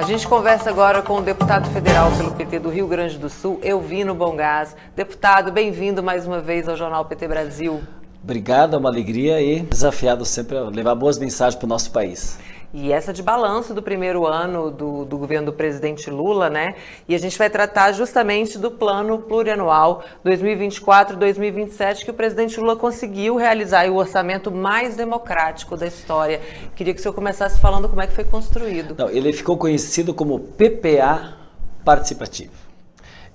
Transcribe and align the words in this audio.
A 0.00 0.02
gente 0.02 0.26
conversa 0.26 0.70
agora 0.70 1.02
com 1.02 1.18
o 1.18 1.20
deputado 1.20 1.68
federal 1.74 2.10
pelo 2.16 2.32
PT 2.32 2.58
do 2.58 2.70
Rio 2.70 2.88
Grande 2.88 3.18
do 3.18 3.28
Sul, 3.28 3.60
Elvino 3.62 4.14
Bongás. 4.14 4.74
Deputado, 4.96 5.52
bem-vindo 5.52 6.02
mais 6.02 6.26
uma 6.26 6.40
vez 6.40 6.66
ao 6.66 6.74
Jornal 6.74 7.04
PT 7.04 7.28
Brasil. 7.28 7.82
Obrigado, 8.24 8.76
é 8.76 8.78
uma 8.78 8.88
alegria 8.88 9.42
e 9.42 9.60
desafiado 9.60 10.24
sempre 10.24 10.56
a 10.56 10.62
levar 10.62 10.94
boas 10.94 11.18
mensagens 11.18 11.54
para 11.54 11.66
o 11.66 11.68
nosso 11.68 11.90
país. 11.90 12.38
E 12.72 12.92
essa 12.92 13.12
de 13.12 13.20
balanço 13.20 13.74
do 13.74 13.82
primeiro 13.82 14.24
ano 14.24 14.70
do, 14.70 15.04
do, 15.04 15.18
governo 15.18 15.46
do 15.46 15.52
presidente 15.52 16.08
Lula, 16.08 16.48
né? 16.48 16.76
E 17.08 17.16
a 17.16 17.18
gente 17.18 17.36
vai 17.36 17.50
tratar 17.50 17.90
justamente 17.92 18.56
do 18.56 18.70
plano 18.70 19.18
plurianual 19.18 20.04
2024-2027 20.24 22.04
que 22.04 22.10
o 22.12 22.14
presidente 22.14 22.60
Lula 22.60 22.76
conseguiu 22.76 23.34
realizar 23.34 23.86
e 23.86 23.90
o 23.90 23.96
orçamento 23.96 24.52
mais 24.52 24.94
democrático 24.94 25.76
da 25.76 25.86
história. 25.86 26.40
Queria 26.76 26.94
que 26.94 27.00
o 27.00 27.02
senhor 27.02 27.14
começasse 27.14 27.60
falando 27.60 27.88
como 27.88 28.02
é 28.02 28.06
que 28.06 28.12
foi 28.12 28.24
construído. 28.24 28.94
Não, 28.96 29.10
ele 29.10 29.32
ficou 29.32 29.56
conhecido 29.56 30.14
como 30.14 30.38
PPA 30.38 31.36
participativo. 31.84 32.52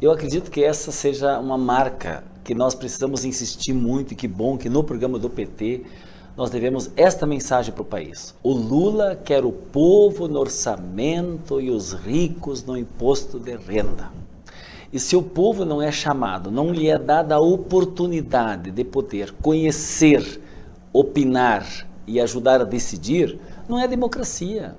Eu 0.02 0.12
acredito 0.12 0.50
que 0.50 0.64
essa 0.64 0.94
seja 0.94 1.40
uma 1.40 1.58
marca 1.58 2.24
que 2.42 2.54
nós 2.54 2.74
precisamos 2.74 3.26
insistir 3.26 3.74
muito 3.74 4.14
e 4.14 4.16
que 4.16 4.28
bom 4.28 4.58
que 4.58 4.70
no 4.70 4.84
programa 4.84 5.20
do 5.20 5.30
PT 5.30 5.84
nós 6.38 6.50
devemos 6.50 6.92
esta 6.98 7.26
mensagem 7.26 7.74
para 7.74 7.82
o 7.82 7.86
país. 7.86 8.36
O 8.44 8.52
Lula 8.52 9.16
quer 9.16 9.46
o 9.46 9.52
povo 9.52 10.28
no 10.28 10.40
orçamento 10.40 11.62
e 11.62 11.72
os 11.72 11.94
ricos 11.94 12.64
no 12.64 12.78
imposto 12.78 13.40
de 13.40 13.56
renda. 13.56 14.12
E 14.92 15.00
se 15.00 15.16
o 15.16 15.22
povo 15.22 15.66
não 15.66 15.82
é 15.82 15.92
chamado, 15.92 16.52
não 16.52 16.72
lhe 16.72 16.90
é 16.90 16.98
dada 16.98 17.36
a 17.36 17.40
oportunidade 17.40 18.72
de 18.72 18.84
poder 18.84 19.34
conhecer, 19.42 20.42
opinar 20.94 21.66
e 22.06 22.20
ajudar 22.20 22.62
a 22.62 22.66
decidir, 22.66 23.40
não 23.68 23.80
é 23.80 23.88
democracia. 23.88 24.76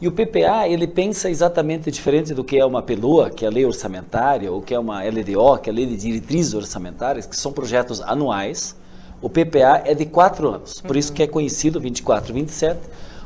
E 0.00 0.08
o 0.08 0.12
PPA, 0.12 0.66
ele 0.66 0.86
pensa 0.86 1.28
exatamente 1.28 1.90
diferente 1.90 2.32
do 2.32 2.42
que 2.42 2.58
é 2.58 2.64
uma 2.64 2.80
PELOA, 2.80 3.28
que 3.28 3.44
é 3.44 3.48
a 3.48 3.50
lei 3.50 3.66
orçamentária, 3.66 4.50
ou 4.50 4.62
que 4.62 4.72
é 4.72 4.78
uma 4.78 5.02
LDO, 5.02 5.58
que 5.58 5.68
é 5.68 5.72
a 5.72 5.76
lei 5.76 5.84
de 5.84 5.96
diretrizes 5.96 6.54
orçamentárias, 6.54 7.26
que 7.26 7.36
são 7.36 7.52
projetos 7.52 8.00
anuais, 8.00 8.79
o 9.22 9.28
PPA 9.28 9.82
é 9.84 9.94
de 9.94 10.06
quatro 10.06 10.48
anos, 10.48 10.80
por 10.80 10.96
isso 10.96 11.12
que 11.12 11.22
é 11.22 11.26
conhecido 11.26 11.80
24 11.80 12.32
27, 12.32 12.78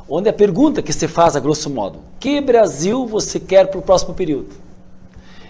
onde 0.09 0.29
a 0.29 0.33
pergunta 0.33 0.83
que 0.83 0.93
se 0.93 1.07
faz, 1.07 1.37
a 1.37 1.41
grosso 1.41 1.71
modo, 1.71 2.01
que 2.19 2.41
Brasil 2.41 3.07
você 3.07 3.39
quer 3.39 3.69
para 3.69 3.79
o 3.79 3.83
próximo 3.83 4.15
período? 4.15 4.65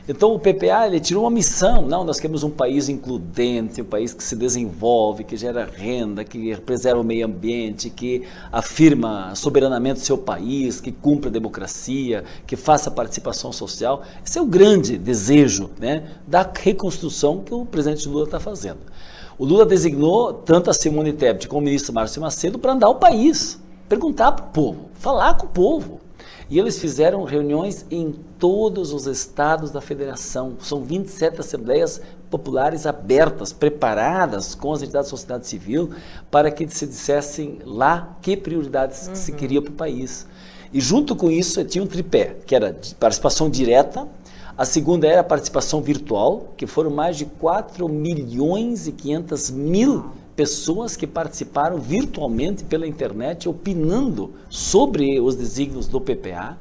Então 0.06 0.34
o 0.34 0.38
PPA 0.38 0.86
ele 0.86 1.00
tirou 1.00 1.24
uma 1.24 1.30
missão, 1.30 1.80
não, 1.80 2.04
nós 2.04 2.20
queremos 2.20 2.42
um 2.42 2.50
país 2.50 2.90
includente, 2.90 3.80
um 3.80 3.86
país 3.86 4.12
que 4.12 4.22
se 4.22 4.36
desenvolve, 4.36 5.24
que 5.24 5.34
gera 5.34 5.64
renda, 5.64 6.22
que 6.22 6.54
preserva 6.58 7.00
o 7.00 7.04
meio 7.04 7.24
ambiente, 7.24 7.88
que 7.88 8.22
afirma 8.52 9.34
soberanamente 9.34 10.02
o 10.02 10.04
seu 10.04 10.18
país, 10.18 10.78
que 10.78 10.92
cumpra 10.92 11.30
a 11.30 11.32
democracia, 11.32 12.22
que 12.46 12.54
faça 12.54 12.90
participação 12.90 13.50
social. 13.50 14.02
Esse 14.22 14.38
é 14.38 14.42
o 14.42 14.46
grande 14.46 14.98
desejo 14.98 15.70
né, 15.80 16.04
da 16.26 16.46
reconstrução 16.54 17.40
que 17.40 17.54
o 17.54 17.64
presidente 17.64 18.06
Lula 18.06 18.24
está 18.24 18.38
fazendo. 18.38 18.80
O 19.36 19.44
Lula 19.44 19.66
designou 19.66 20.32
tanto 20.32 20.70
a 20.70 20.72
Simone 20.72 21.12
Tebet 21.12 21.48
como 21.48 21.60
o 21.60 21.64
ministro 21.64 21.92
Márcio 21.92 22.22
Macedo 22.22 22.56
para 22.56 22.72
andar 22.72 22.88
o 22.88 22.94
país, 22.94 23.60
perguntar 23.88 24.30
para 24.30 24.44
o 24.44 24.48
povo, 24.48 24.90
falar 24.94 25.36
com 25.36 25.46
o 25.46 25.48
povo. 25.48 26.00
E 26.48 26.58
eles 26.58 26.78
fizeram 26.78 27.24
reuniões 27.24 27.84
em 27.90 28.14
todos 28.38 28.92
os 28.92 29.06
estados 29.06 29.72
da 29.72 29.80
federação. 29.80 30.54
São 30.60 30.84
27 30.84 31.40
assembleias 31.40 32.00
populares 32.30 32.86
abertas, 32.86 33.52
preparadas 33.52 34.54
com 34.54 34.72
as 34.72 34.82
entidades 34.82 35.10
da 35.10 35.16
sociedade 35.16 35.46
civil 35.48 35.90
para 36.30 36.50
que 36.50 36.68
se 36.68 36.86
dissessem 36.86 37.58
lá 37.64 38.16
que 38.20 38.36
prioridades 38.36 39.08
uhum. 39.08 39.14
se 39.16 39.32
queria 39.32 39.60
para 39.60 39.72
o 39.72 39.74
país. 39.74 40.28
E 40.72 40.80
junto 40.80 41.16
com 41.16 41.30
isso 41.30 41.64
tinha 41.64 41.82
um 41.82 41.86
tripé, 41.86 42.36
que 42.46 42.54
era 42.54 42.76
participação 43.00 43.48
direta, 43.48 44.06
a 44.56 44.64
segunda 44.64 45.06
era 45.08 45.20
a 45.20 45.24
participação 45.24 45.80
virtual, 45.80 46.52
que 46.56 46.66
foram 46.66 46.90
mais 46.90 47.16
de 47.16 47.24
4 47.24 47.88
milhões 47.88 48.86
e 48.86 48.92
500 48.92 49.50
mil 49.50 50.04
pessoas 50.36 50.96
que 50.96 51.06
participaram 51.06 51.78
virtualmente 51.78 52.62
pela 52.62 52.86
internet, 52.86 53.48
opinando 53.48 54.32
sobre 54.48 55.18
os 55.20 55.34
desígnios 55.34 55.88
do 55.88 56.00
PPA. 56.00 56.56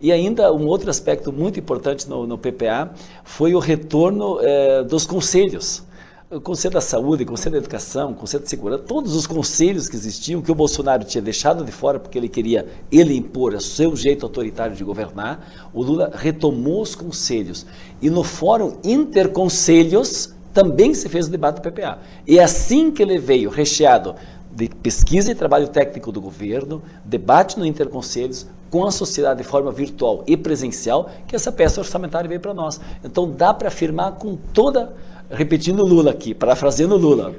E 0.00 0.10
ainda 0.10 0.52
um 0.52 0.66
outro 0.66 0.90
aspecto 0.90 1.32
muito 1.32 1.58
importante 1.58 2.08
no, 2.08 2.26
no 2.26 2.36
PPA 2.36 2.92
foi 3.24 3.54
o 3.54 3.58
retorno 3.60 4.38
eh, 4.42 4.82
dos 4.82 5.06
conselhos 5.06 5.85
o 6.28 6.40
Conselho 6.40 6.74
da 6.74 6.80
Saúde, 6.80 7.22
o 7.22 7.26
Conselho 7.26 7.52
da 7.52 7.58
Educação, 7.58 8.10
o 8.10 8.14
Conselho 8.14 8.42
de 8.42 8.50
Segurança, 8.50 8.82
todos 8.82 9.14
os 9.14 9.28
conselhos 9.28 9.88
que 9.88 9.94
existiam, 9.94 10.42
que 10.42 10.50
o 10.50 10.56
Bolsonaro 10.56 11.04
tinha 11.04 11.22
deixado 11.22 11.64
de 11.64 11.70
fora 11.70 12.00
porque 12.00 12.18
ele 12.18 12.28
queria 12.28 12.66
ele 12.90 13.16
impor 13.16 13.54
o 13.54 13.60
seu 13.60 13.94
jeito 13.94 14.26
autoritário 14.26 14.74
de 14.74 14.82
governar, 14.82 15.70
o 15.72 15.84
Lula 15.84 16.10
retomou 16.12 16.82
os 16.82 16.96
conselhos. 16.96 17.64
E 18.02 18.10
no 18.10 18.24
Fórum 18.24 18.76
Interconselhos 18.82 20.34
também 20.52 20.94
se 20.94 21.08
fez 21.08 21.28
o 21.28 21.30
debate 21.30 21.60
do 21.60 21.70
PPA. 21.70 21.98
E 22.26 22.40
é 22.40 22.42
assim 22.42 22.90
que 22.90 23.02
ele 23.02 23.18
veio, 23.18 23.48
recheado 23.48 24.16
de 24.50 24.68
pesquisa 24.68 25.30
e 25.30 25.34
trabalho 25.34 25.68
técnico 25.68 26.10
do 26.10 26.20
governo, 26.20 26.82
debate 27.04 27.56
no 27.56 27.64
Interconselhos, 27.64 28.46
com 28.68 28.84
a 28.84 28.90
sociedade 28.90 29.42
de 29.42 29.46
forma 29.46 29.70
virtual 29.70 30.24
e 30.26 30.36
presencial, 30.36 31.08
que 31.28 31.36
essa 31.36 31.52
peça 31.52 31.80
orçamentária 31.80 32.26
veio 32.26 32.40
para 32.40 32.52
nós. 32.52 32.80
Então 33.04 33.30
dá 33.30 33.54
para 33.54 33.68
afirmar 33.68 34.12
com 34.12 34.36
toda 34.52 34.92
repetindo 35.30 35.84
Lula 35.84 36.10
aqui, 36.10 36.34
parafraseando 36.34 36.96
Lula, 36.96 37.34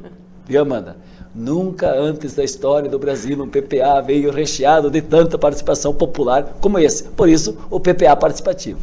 viu 0.45 0.61
Amanda? 0.61 0.97
Nunca 1.33 1.91
antes 1.91 2.33
da 2.33 2.43
história 2.43 2.89
do 2.89 2.97
Brasil 2.97 3.41
um 3.41 3.47
PPA 3.47 4.01
veio 4.01 4.31
recheado 4.31 4.89
de 4.89 5.01
tanta 5.01 5.37
participação 5.37 5.93
popular 5.93 6.55
como 6.59 6.79
esse. 6.79 7.03
Por 7.09 7.29
isso, 7.29 7.57
o 7.69 7.79
PPA 7.79 8.15
participativo. 8.15 8.79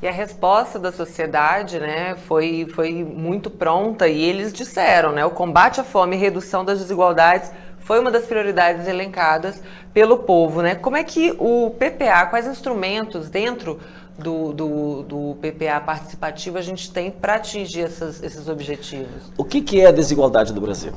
E 0.00 0.08
a 0.08 0.10
resposta 0.10 0.78
da 0.78 0.90
sociedade 0.90 1.78
né, 1.78 2.16
foi, 2.26 2.66
foi 2.74 3.04
muito 3.04 3.48
pronta 3.50 4.08
e 4.08 4.20
eles 4.24 4.52
disseram, 4.52 5.12
né, 5.12 5.24
o 5.24 5.30
combate 5.30 5.80
à 5.80 5.84
fome 5.84 6.16
e 6.16 6.18
redução 6.18 6.64
das 6.64 6.80
desigualdades 6.80 7.52
foi 7.82 8.00
uma 8.00 8.10
das 8.10 8.24
prioridades 8.24 8.88
elencadas 8.88 9.62
pelo 9.92 10.18
povo. 10.18 10.62
Né? 10.62 10.74
Como 10.74 10.96
é 10.96 11.04
que 11.04 11.34
o 11.38 11.70
PPA, 11.70 12.26
quais 12.26 12.46
instrumentos 12.46 13.28
dentro 13.28 13.78
do, 14.18 14.52
do, 14.52 15.02
do 15.02 15.36
PPA 15.40 15.80
participativo 15.80 16.58
a 16.58 16.62
gente 16.62 16.90
tem 16.90 17.10
para 17.10 17.36
atingir 17.36 17.82
essas, 17.82 18.22
esses 18.22 18.48
objetivos? 18.48 19.32
O 19.36 19.44
que, 19.44 19.60
que 19.60 19.80
é 19.80 19.86
a 19.86 19.92
desigualdade 19.92 20.52
do 20.52 20.60
Brasil? 20.60 20.92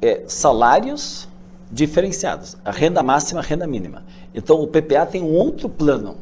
É 0.00 0.24
salários 0.26 1.28
diferenciados, 1.70 2.56
a 2.64 2.70
renda 2.70 3.02
máxima, 3.02 3.40
a 3.40 3.42
renda 3.42 3.66
mínima. 3.66 4.04
Então 4.34 4.60
o 4.60 4.66
PPA 4.66 5.06
tem 5.06 5.22
um 5.22 5.34
outro 5.34 5.68
plano 5.68 6.16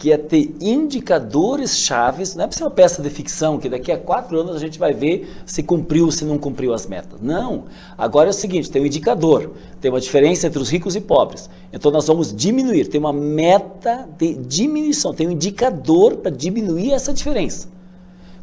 que 0.00 0.10
é 0.10 0.16
ter 0.16 0.56
indicadores 0.62 1.76
chaves, 1.76 2.34
não 2.34 2.44
é 2.44 2.46
para 2.46 2.56
ser 2.56 2.64
uma 2.64 2.70
peça 2.70 3.02
de 3.02 3.10
ficção 3.10 3.58
que 3.58 3.68
daqui 3.68 3.92
a 3.92 3.98
quatro 3.98 4.40
anos 4.40 4.56
a 4.56 4.58
gente 4.58 4.78
vai 4.78 4.94
ver 4.94 5.30
se 5.44 5.62
cumpriu 5.62 6.06
ou 6.06 6.10
se 6.10 6.24
não 6.24 6.38
cumpriu 6.38 6.72
as 6.72 6.86
metas. 6.86 7.20
Não. 7.20 7.66
Agora 7.98 8.28
é 8.28 8.30
o 8.30 8.32
seguinte, 8.32 8.70
tem 8.70 8.80
um 8.80 8.86
indicador, 8.86 9.52
tem 9.78 9.90
uma 9.90 10.00
diferença 10.00 10.46
entre 10.46 10.58
os 10.58 10.70
ricos 10.70 10.96
e 10.96 11.02
pobres. 11.02 11.50
Então 11.70 11.92
nós 11.92 12.06
vamos 12.06 12.34
diminuir, 12.34 12.86
tem 12.86 12.98
uma 12.98 13.12
meta 13.12 14.08
de 14.16 14.36
diminuição, 14.36 15.12
tem 15.12 15.28
um 15.28 15.32
indicador 15.32 16.16
para 16.16 16.30
diminuir 16.30 16.92
essa 16.92 17.12
diferença. 17.12 17.68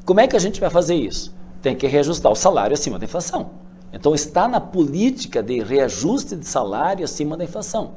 Como 0.05 0.19
é 0.19 0.27
que 0.27 0.35
a 0.35 0.39
gente 0.39 0.59
vai 0.59 0.69
fazer 0.69 0.93
isso? 0.93 1.33
Tem 1.59 1.75
que 1.75 1.87
reajustar 1.87 2.31
o 2.31 2.35
salário 2.35 2.75
acima 2.75 2.99
da 2.99 3.05
inflação. 3.05 3.49
Então 3.91 4.13
está 4.13 4.47
na 4.47 4.61
política 4.61 5.41
de 5.41 5.59
reajuste 5.63 6.35
de 6.35 6.47
salário 6.47 7.03
acima 7.03 7.35
da 7.35 7.45
inflação. 7.45 7.93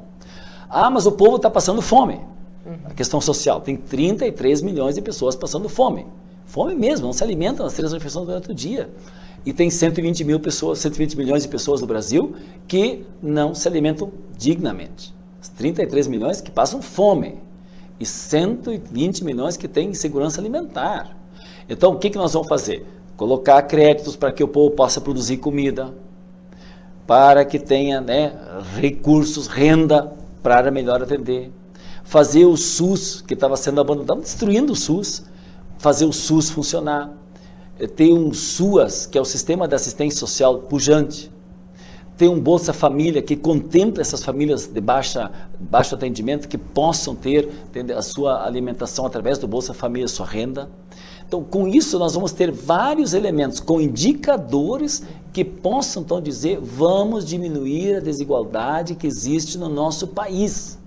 Ah, 0.67 0.89
mas 0.89 1.05
o 1.05 1.11
povo 1.11 1.35
está 1.35 1.47
passando 1.47 1.79
fome. 1.79 2.30
Uhum. 2.65 2.77
A 2.85 2.93
questão 2.93 3.19
social. 3.19 3.61
Tem 3.61 3.75
33 3.75 4.61
milhões 4.61 4.95
de 4.95 5.01
pessoas 5.01 5.35
passando 5.35 5.67
fome. 5.67 6.05
Fome 6.45 6.75
mesmo, 6.75 7.05
não 7.05 7.13
se 7.13 7.23
alimentam 7.23 7.65
nas 7.65 7.73
três 7.73 7.91
refeições 7.91 8.25
durante 8.25 8.51
o 8.51 8.53
dia. 8.53 8.89
E 9.45 9.51
tem 9.51 9.69
120 9.69 10.23
mil 10.23 10.39
pessoas, 10.39 10.79
120 10.79 11.17
milhões 11.17 11.43
de 11.43 11.49
pessoas 11.49 11.81
no 11.81 11.87
Brasil 11.87 12.35
que 12.67 13.05
não 13.21 13.55
se 13.55 13.67
alimentam 13.67 14.11
dignamente. 14.37 15.13
33 15.57 16.07
milhões 16.07 16.41
que 16.41 16.51
passam 16.51 16.81
fome. 16.81 17.39
E 17.99 18.05
120 18.05 19.23
milhões 19.23 19.57
que 19.57 19.67
têm 19.67 19.89
insegurança 19.89 20.39
alimentar. 20.39 21.15
Então, 21.69 21.93
o 21.93 21.97
que, 21.97 22.09
que 22.09 22.17
nós 22.17 22.33
vamos 22.33 22.47
fazer? 22.47 22.85
Colocar 23.15 23.61
créditos 23.63 24.15
para 24.15 24.31
que 24.31 24.43
o 24.43 24.47
povo 24.47 24.71
possa 24.71 24.99
produzir 24.99 25.37
comida, 25.37 25.93
para 27.05 27.45
que 27.45 27.59
tenha 27.59 28.01
né, 28.01 28.33
recursos, 28.75 29.47
renda 29.47 30.11
para 30.41 30.71
melhor 30.71 31.01
atender 31.01 31.51
fazer 32.11 32.43
o 32.43 32.57
SUS, 32.57 33.21
que 33.25 33.35
estava 33.35 33.55
sendo 33.55 33.79
abandonado, 33.79 34.19
destruindo 34.19 34.73
o 34.73 34.75
SUS, 34.75 35.23
fazer 35.77 36.03
o 36.03 36.11
SUS 36.11 36.49
funcionar, 36.49 37.09
eh, 37.79 37.87
ter 37.87 38.11
um 38.11 38.33
SUAS, 38.33 39.05
que 39.05 39.17
é 39.17 39.21
o 39.21 39.23
Sistema 39.23 39.65
de 39.65 39.75
Assistência 39.75 40.19
Social 40.19 40.57
pujante, 40.59 41.31
ter 42.17 42.27
um 42.27 42.37
Bolsa 42.37 42.73
Família 42.73 43.21
que 43.21 43.37
contemple 43.37 44.01
essas 44.01 44.25
famílias 44.25 44.67
de 44.67 44.81
baixa, 44.81 45.31
baixo 45.57 45.95
atendimento, 45.95 46.49
que 46.49 46.57
possam 46.57 47.15
ter 47.15 47.47
a 47.95 48.01
sua 48.01 48.45
alimentação 48.45 49.05
através 49.05 49.37
do 49.37 49.47
Bolsa 49.47 49.73
Família, 49.73 50.09
sua 50.09 50.25
renda. 50.25 50.69
Então, 51.25 51.41
com 51.41 51.65
isso, 51.65 51.97
nós 51.97 52.13
vamos 52.13 52.33
ter 52.33 52.51
vários 52.51 53.13
elementos 53.13 53.61
com 53.61 53.79
indicadores 53.79 55.01
que 55.31 55.45
possam, 55.45 56.03
então, 56.03 56.19
dizer: 56.19 56.59
vamos 56.61 57.23
diminuir 57.23 57.95
a 57.95 57.99
desigualdade 58.01 58.95
que 58.95 59.07
existe 59.07 59.57
no 59.57 59.69
nosso 59.69 60.07
país. 60.07 60.80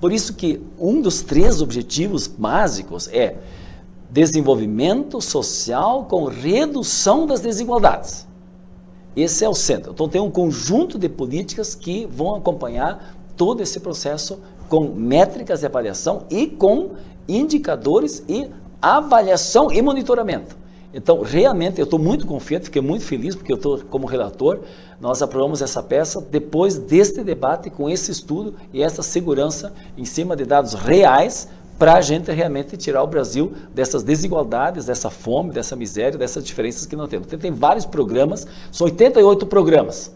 Por 0.00 0.12
isso 0.12 0.34
que 0.34 0.60
um 0.78 1.00
dos 1.00 1.22
três 1.22 1.62
objetivos 1.62 2.26
básicos 2.26 3.08
é 3.08 3.36
desenvolvimento 4.10 5.20
social 5.20 6.04
com 6.04 6.24
redução 6.26 7.26
das 7.26 7.40
desigualdades. 7.40 8.26
Esse 9.16 9.44
é 9.44 9.48
o 9.48 9.54
centro. 9.54 9.92
Então 9.92 10.08
tem 10.08 10.20
um 10.20 10.30
conjunto 10.30 10.98
de 10.98 11.08
políticas 11.08 11.74
que 11.74 12.06
vão 12.06 12.34
acompanhar 12.34 13.16
todo 13.36 13.62
esse 13.62 13.80
processo 13.80 14.38
com 14.68 14.88
métricas 14.94 15.60
de 15.60 15.66
avaliação 15.66 16.24
e 16.30 16.46
com 16.46 16.90
indicadores 17.28 18.22
e 18.28 18.48
avaliação 18.80 19.72
e 19.72 19.80
monitoramento. 19.80 20.56
Então, 20.94 21.22
realmente, 21.22 21.80
eu 21.80 21.84
estou 21.84 21.98
muito 21.98 22.24
confiante, 22.24 22.66
fiquei 22.66 22.80
muito 22.80 23.04
feliz, 23.04 23.34
porque 23.34 23.52
eu 23.52 23.56
estou 23.56 23.80
como 23.90 24.06
relator, 24.06 24.60
nós 25.00 25.20
aprovamos 25.20 25.60
essa 25.60 25.82
peça 25.82 26.20
depois 26.20 26.78
deste 26.78 27.24
debate, 27.24 27.68
com 27.68 27.90
esse 27.90 28.12
estudo 28.12 28.54
e 28.72 28.80
essa 28.80 29.02
segurança 29.02 29.74
em 29.98 30.04
cima 30.04 30.36
de 30.36 30.44
dados 30.44 30.72
reais, 30.74 31.48
para 31.76 31.94
a 31.94 32.00
gente 32.00 32.30
realmente 32.30 32.76
tirar 32.76 33.02
o 33.02 33.06
Brasil 33.08 33.52
dessas 33.74 34.04
desigualdades, 34.04 34.86
dessa 34.86 35.10
fome, 35.10 35.50
dessa 35.50 35.74
miséria, 35.74 36.16
dessas 36.16 36.44
diferenças 36.44 36.86
que 36.86 36.94
nós 36.94 37.08
temos. 37.08 37.26
Tem, 37.26 37.50
vários 37.50 37.84
programas, 37.84 38.46
são 38.70 38.84
88 38.84 39.46
programas 39.46 40.12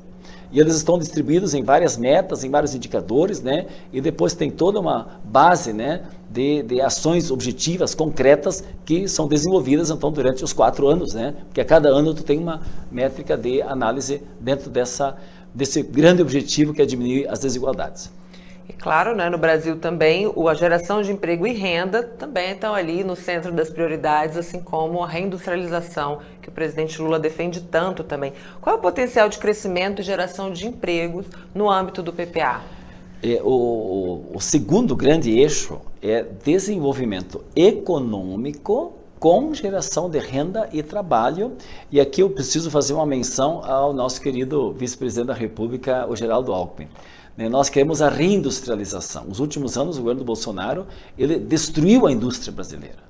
e 0.50 0.60
eles 0.60 0.74
estão 0.74 0.98
distribuídos 0.98 1.52
em 1.54 1.62
várias 1.62 1.96
metas, 1.96 2.42
em 2.42 2.50
vários 2.50 2.74
indicadores, 2.74 3.42
né? 3.42 3.66
E 3.92 4.00
depois 4.00 4.34
tem 4.34 4.50
toda 4.50 4.80
uma 4.80 5.20
base, 5.24 5.72
né? 5.72 6.02
De, 6.30 6.62
de 6.62 6.80
ações 6.80 7.30
objetivas, 7.30 7.94
concretas, 7.94 8.64
que 8.84 9.08
são 9.08 9.28
desenvolvidas, 9.28 9.90
então, 9.90 10.10
durante 10.10 10.42
os 10.42 10.52
quatro 10.52 10.88
anos, 10.88 11.14
né? 11.14 11.34
Porque 11.46 11.60
a 11.60 11.64
cada 11.64 11.88
ano 11.88 12.14
tu 12.14 12.22
tem 12.22 12.38
uma 12.38 12.62
métrica 12.90 13.36
de 13.36 13.60
análise 13.62 14.22
dentro 14.40 14.70
dessa, 14.70 15.16
desse 15.54 15.82
grande 15.82 16.22
objetivo 16.22 16.72
que 16.72 16.80
é 16.80 16.86
diminuir 16.86 17.28
as 17.28 17.40
desigualdades. 17.40 18.10
E 18.68 18.72
claro, 18.74 19.16
né, 19.16 19.30
no 19.30 19.38
Brasil 19.38 19.78
também, 19.78 20.26
a 20.26 20.54
geração 20.54 21.00
de 21.00 21.10
emprego 21.10 21.46
e 21.46 21.52
renda 21.52 22.02
também 22.02 22.52
estão 22.52 22.74
ali 22.74 23.02
no 23.02 23.16
centro 23.16 23.50
das 23.50 23.70
prioridades, 23.70 24.36
assim 24.36 24.60
como 24.60 25.02
a 25.02 25.08
reindustrialização, 25.08 26.18
que 26.42 26.50
o 26.50 26.52
presidente 26.52 27.00
Lula 27.00 27.18
defende 27.18 27.62
tanto 27.62 28.04
também. 28.04 28.34
Qual 28.60 28.76
é 28.76 28.78
o 28.78 28.82
potencial 28.82 29.28
de 29.28 29.38
crescimento 29.38 30.02
e 30.02 30.04
geração 30.04 30.52
de 30.52 30.66
empregos 30.66 31.24
no 31.54 31.70
âmbito 31.70 32.02
do 32.02 32.12
PPA? 32.12 32.60
É, 33.22 33.40
o, 33.42 34.26
o 34.34 34.40
segundo 34.40 34.94
grande 34.94 35.30
eixo 35.30 35.80
é 36.02 36.24
desenvolvimento 36.44 37.42
econômico 37.56 38.92
com 39.18 39.52
geração 39.52 40.08
de 40.08 40.18
renda 40.18 40.68
e 40.72 40.82
trabalho. 40.82 41.52
E 41.90 42.00
aqui 42.00 42.20
eu 42.22 42.30
preciso 42.30 42.70
fazer 42.70 42.92
uma 42.92 43.06
menção 43.06 43.64
ao 43.64 43.92
nosso 43.92 44.20
querido 44.20 44.72
vice-presidente 44.72 45.26
da 45.26 45.34
República, 45.34 46.06
o 46.08 46.14
Geraldo 46.14 46.52
Alckmin. 46.52 46.88
Né, 47.38 47.48
nós 47.48 47.70
queremos 47.70 48.02
a 48.02 48.08
reindustrialização. 48.08 49.26
Nos 49.26 49.38
últimos 49.38 49.78
anos, 49.78 49.96
o 49.96 50.00
governo 50.00 50.22
do 50.22 50.24
Bolsonaro 50.24 50.88
ele 51.16 51.38
destruiu 51.38 52.04
a 52.04 52.10
indústria 52.10 52.52
brasileira. 52.52 53.07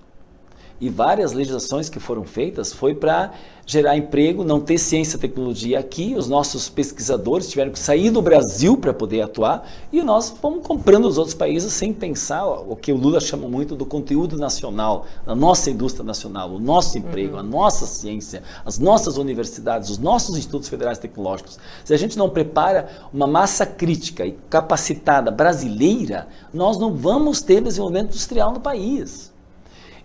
E 0.81 0.89
várias 0.89 1.33
legislações 1.33 1.89
que 1.89 1.99
foram 1.99 2.25
feitas 2.25 2.73
foi 2.73 2.95
para 2.95 3.33
gerar 3.69 3.99
emprego, 3.99 4.43
não 4.45 4.61
ter 4.61 4.79
ciência 4.79 5.17
e 5.17 5.21
tecnologia 5.21 5.79
aqui. 5.79 6.15
Os 6.17 6.27
nossos 6.27 6.71
pesquisadores 6.71 7.49
tiveram 7.49 7.71
que 7.71 7.79
sair 7.79 8.11
do 8.11 8.23
Brasil 8.23 8.77
para 8.79 8.95
poder 8.95 9.21
atuar 9.21 9.69
e 9.93 10.01
nós 10.03 10.31
fomos 10.31 10.67
comprando 10.67 11.07
os 11.07 11.19
outros 11.19 11.35
países 11.35 11.73
sem 11.75 11.93
pensar 11.93 12.47
o 12.47 12.75
que 12.75 12.93
o 12.93 12.97
Lula 12.97 13.21
chama 13.21 13.47
muito 13.47 13.77
do 13.77 13.85
conteúdo 13.85 14.39
nacional, 14.39 15.05
da 15.27 15.35
nossa 15.35 15.69
indústria 15.71 16.05
nacional, 16.05 16.51
o 16.51 16.59
nosso 16.59 16.97
emprego, 16.97 17.35
uhum. 17.35 17.41
a 17.41 17.43
nossa 17.43 17.85
ciência, 17.85 18.43
as 18.65 18.79
nossas 18.79 19.19
universidades, 19.19 19.91
os 19.91 19.99
nossos 19.99 20.39
institutos 20.39 20.69
federais 20.69 20.99
tecnológicos. 20.99 21.59
Se 21.85 21.93
a 21.93 21.99
gente 21.99 22.17
não 22.17 22.31
prepara 22.31 22.89
uma 23.13 23.27
massa 23.27 23.67
crítica 23.67 24.25
e 24.25 24.33
capacitada 24.49 25.31
brasileira, 25.31 26.29
nós 26.55 26.79
não 26.79 26.95
vamos 26.95 27.43
ter 27.43 27.61
desenvolvimento 27.61 28.11
industrial 28.11 28.53
no 28.53 28.61
país. 28.61 29.37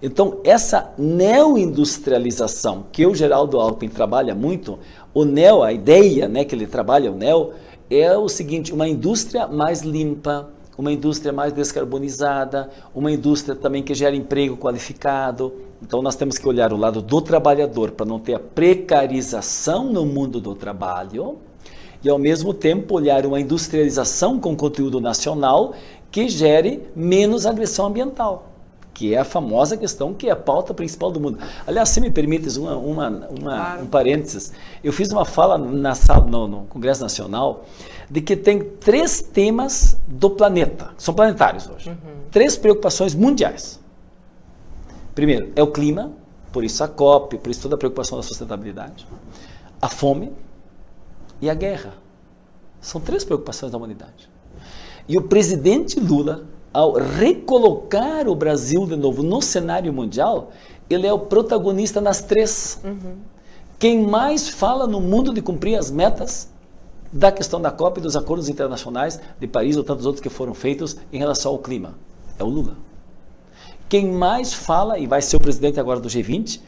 Então, 0.05 0.41
essa 0.43 0.93
neoindustrialização 0.97 2.83
que 2.91 3.05
o 3.05 3.15
Geraldo 3.15 3.57
Alckmin 3.57 3.87
trabalha 3.89 4.35
muito, 4.35 4.77
o 5.13 5.23
neo, 5.23 5.63
a 5.63 5.71
ideia 5.71 6.27
né, 6.27 6.43
que 6.43 6.53
ele 6.53 6.67
trabalha, 6.67 7.09
o 7.09 7.15
neo, 7.15 7.51
é 7.89 8.17
o 8.17 8.27
seguinte, 8.27 8.73
uma 8.73 8.85
indústria 8.85 9.47
mais 9.47 9.81
limpa, 9.81 10.49
uma 10.77 10.91
indústria 10.91 11.31
mais 11.31 11.53
descarbonizada, 11.53 12.69
uma 12.93 13.13
indústria 13.13 13.55
também 13.55 13.81
que 13.81 13.93
gera 13.93 14.13
emprego 14.13 14.57
qualificado. 14.57 15.53
Então 15.81 16.01
nós 16.01 16.17
temos 16.17 16.37
que 16.37 16.49
olhar 16.49 16.73
o 16.73 16.77
lado 16.77 17.01
do 17.01 17.21
trabalhador 17.21 17.91
para 17.91 18.05
não 18.05 18.19
ter 18.19 18.33
a 18.33 18.39
precarização 18.39 19.85
no 19.85 20.05
mundo 20.05 20.41
do 20.41 20.53
trabalho 20.53 21.37
e 22.03 22.09
ao 22.09 22.19
mesmo 22.19 22.53
tempo 22.53 22.95
olhar 22.95 23.25
uma 23.25 23.39
industrialização 23.39 24.37
com 24.37 24.53
conteúdo 24.53 24.99
nacional 24.99 25.73
que 26.11 26.27
gere 26.27 26.89
menos 26.93 27.45
agressão 27.45 27.85
ambiental 27.85 28.52
que 28.93 29.13
é 29.13 29.19
a 29.19 29.25
famosa 29.25 29.75
questão 29.75 30.13
que 30.13 30.27
é 30.27 30.31
a 30.31 30.35
pauta 30.35 30.73
principal 30.73 31.11
do 31.11 31.19
mundo. 31.19 31.39
Aliás, 31.65 31.89
se 31.89 31.99
me 31.99 32.11
permites 32.11 32.57
uma, 32.57 32.75
uma, 32.75 33.09
uma 33.09 33.55
claro. 33.55 33.83
um 33.83 33.87
parênteses, 33.87 34.53
eu 34.83 34.93
fiz 34.93 35.11
uma 35.11 35.25
fala 35.25 35.57
na 35.57 35.95
sala, 35.95 36.25
no, 36.25 36.47
no, 36.47 36.61
Congresso 36.65 37.01
Nacional 37.01 37.65
de 38.09 38.21
que 38.21 38.35
tem 38.35 38.59
três 38.59 39.21
temas 39.21 39.97
do 40.07 40.29
planeta, 40.29 40.91
são 40.97 41.13
planetários 41.13 41.67
hoje, 41.67 41.89
uhum. 41.89 41.95
três 42.29 42.55
preocupações 42.55 43.15
mundiais. 43.15 43.79
Primeiro, 45.15 45.51
é 45.55 45.63
o 45.63 45.67
clima, 45.67 46.11
por 46.51 46.63
isso 46.63 46.83
a 46.83 46.87
COP, 46.87 47.37
por 47.37 47.49
isso 47.49 47.61
toda 47.61 47.75
a 47.75 47.77
preocupação 47.77 48.17
da 48.17 48.23
sustentabilidade, 48.23 49.07
a 49.81 49.89
fome 49.89 50.31
e 51.41 51.49
a 51.49 51.53
guerra. 51.53 51.95
São 52.79 52.99
três 53.01 53.23
preocupações 53.23 53.71
da 53.71 53.77
humanidade. 53.77 54.29
E 55.07 55.17
o 55.17 55.23
presidente 55.23 55.99
Lula 55.99 56.45
ao 56.73 56.93
recolocar 56.93 58.27
o 58.27 58.35
Brasil 58.35 58.85
de 58.87 58.95
novo 58.95 59.21
no 59.21 59.41
cenário 59.41 59.93
mundial, 59.93 60.51
ele 60.89 61.05
é 61.05 61.13
o 61.13 61.19
protagonista 61.19 62.01
nas 62.01 62.21
três. 62.21 62.81
Uhum. 62.83 63.17
Quem 63.77 64.05
mais 64.05 64.49
fala 64.49 64.87
no 64.87 64.99
mundo 64.99 65.33
de 65.33 65.41
cumprir 65.41 65.77
as 65.77 65.91
metas 65.91 66.49
da 67.11 67.31
questão 67.31 67.61
da 67.61 67.69
COP 67.69 67.99
e 67.99 68.01
dos 68.01 68.15
acordos 68.15 68.49
internacionais 68.49 69.19
de 69.39 69.47
Paris 69.47 69.77
ou 69.77 69.83
tantos 69.83 70.05
outros 70.05 70.21
que 70.21 70.29
foram 70.29 70.53
feitos 70.53 70.97
em 71.11 71.19
relação 71.19 71.51
ao 71.51 71.59
clima 71.59 71.93
é 72.39 72.43
o 72.43 72.47
Lula. 72.47 72.75
Quem 73.87 74.11
mais 74.11 74.53
fala, 74.53 74.97
e 74.97 75.05
vai 75.05 75.21
ser 75.21 75.35
o 75.35 75.39
presidente 75.39 75.79
agora 75.79 75.99
do 75.99 76.09
G20, 76.09 76.59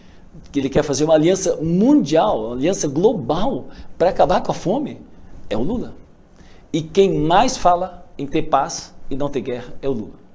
que 0.52 0.60
ele 0.60 0.69
quer 0.69 0.84
fazer 0.84 1.06
uma 1.06 1.16
aliança 1.16 1.57
mundial, 1.57 2.48
uma 2.48 2.56
aliança 2.56 2.88
global 2.88 3.68
para 3.98 4.10
acabar 4.10 4.44
com 4.44 4.52
a 4.52 4.56
fome, 4.56 5.02
é 5.50 5.57
o 5.57 5.63
Lula. 5.63 5.96
E 6.72 6.81
quem 6.81 7.18
mais 7.18 7.57
fala 7.57 8.06
em 8.18 8.28
ter 8.28 8.44
paz 8.44 8.94
e 9.10 9.16
não 9.16 9.30
ter 9.30 9.42
guerra 9.42 9.74
é 9.81 9.90
o 9.90 9.92
Lula. 9.92 10.25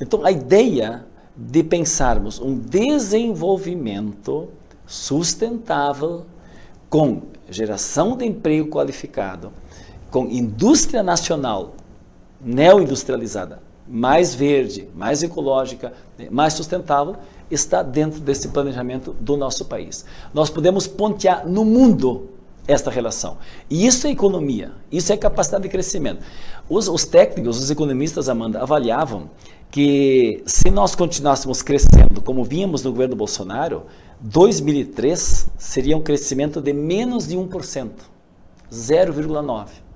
Então, 0.00 0.24
a 0.24 0.30
ideia 0.30 1.04
de 1.36 1.62
pensarmos 1.62 2.40
um 2.40 2.54
desenvolvimento 2.58 4.48
sustentável 4.86 6.26
com 6.90 7.22
geração 7.48 8.16
de 8.16 8.26
emprego 8.26 8.68
qualificado, 8.68 9.52
com 10.10 10.26
indústria 10.26 11.02
nacional 11.02 11.74
neoindustrializada, 12.40 13.62
mais 13.88 14.34
verde, 14.34 14.88
mais 14.94 15.22
ecológica, 15.22 15.92
mais 16.30 16.52
sustentável, 16.52 17.16
está 17.50 17.82
dentro 17.82 18.20
desse 18.20 18.48
planejamento 18.48 19.14
do 19.18 19.36
nosso 19.36 19.64
país. 19.66 20.04
Nós 20.32 20.50
podemos 20.50 20.86
pontear 20.86 21.46
no 21.46 21.64
mundo 21.64 22.28
esta 22.66 22.90
relação. 22.90 23.38
E 23.68 23.86
isso 23.86 24.06
é 24.06 24.10
economia, 24.10 24.72
isso 24.90 25.12
é 25.12 25.16
capacidade 25.16 25.64
de 25.64 25.68
crescimento. 25.68 26.24
Os, 26.68 26.88
os 26.88 27.04
técnicos, 27.04 27.58
os 27.58 27.70
economistas, 27.70 28.28
Amanda, 28.28 28.60
avaliavam 28.60 29.30
que 29.70 30.42
se 30.46 30.70
nós 30.70 30.94
continuássemos 30.94 31.62
crescendo 31.62 32.20
como 32.22 32.44
vínhamos 32.44 32.82
no 32.82 32.90
governo 32.90 33.16
Bolsonaro, 33.16 33.84
2003 34.20 35.50
seria 35.58 35.96
um 35.96 36.02
crescimento 36.02 36.60
de 36.60 36.72
menos 36.72 37.26
de 37.26 37.36
1%, 37.36 37.90
0,9%. 38.70 39.91